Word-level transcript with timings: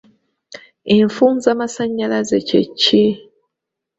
Enfuusamasannyalaze 0.95 2.37
kye 2.47 2.61
ki? 2.81 3.01